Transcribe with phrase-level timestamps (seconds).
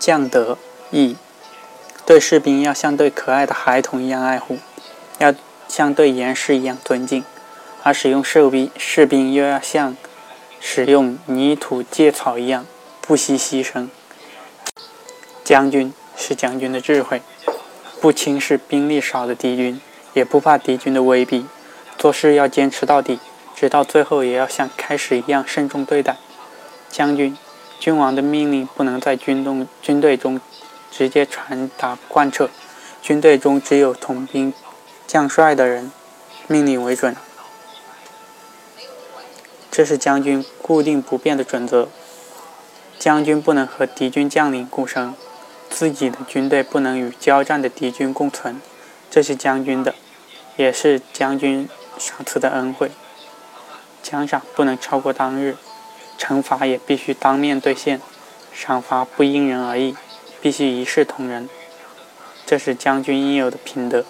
[0.00, 0.56] 降德
[0.90, 1.18] 义，
[2.06, 4.56] 对士兵要像对可爱的孩童一样爱护，
[5.18, 5.34] 要
[5.68, 7.22] 像对严师一样尊敬，
[7.82, 9.94] 而使用士兵士兵又要像
[10.58, 12.64] 使用泥土芥草一样
[13.02, 13.88] 不惜牺牲。
[15.44, 17.20] 将军是将军的智慧，
[18.00, 19.78] 不轻视兵力少的敌军，
[20.14, 21.44] 也不怕敌军的威逼，
[21.98, 23.20] 做事要坚持到底，
[23.54, 26.16] 直到最后也要像开始一样慎重对待。
[26.88, 27.36] 将军。
[27.80, 30.38] 君王的命令不能在军中军队中
[30.90, 32.50] 直接传达贯彻，
[33.00, 34.52] 军队中只有统兵、
[35.06, 35.90] 将帅的人
[36.46, 37.16] 命令为准，
[39.70, 41.88] 这是将军固定不变的准则。
[42.98, 45.14] 将军不能和敌军将领共生，
[45.70, 48.60] 自己的军队不能与交战的敌军共存，
[49.10, 49.94] 这是将军的，
[50.58, 51.66] 也是将军
[51.96, 52.90] 赏赐的恩惠。
[54.02, 55.56] 奖赏不能超过当日。
[56.20, 57.98] 惩罚也必须当面兑现，
[58.52, 59.96] 赏罚不因人而异，
[60.42, 61.48] 必须一视同仁，
[62.44, 64.04] 这是将军应有的品德。